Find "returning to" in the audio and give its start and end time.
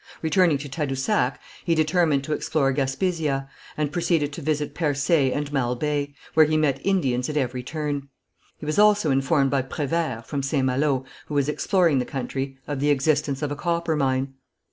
0.23-0.67